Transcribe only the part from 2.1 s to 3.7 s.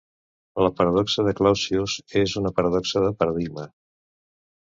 és una paradoxa de paradigma.